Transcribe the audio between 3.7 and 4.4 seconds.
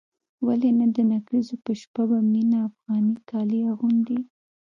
اغوندي.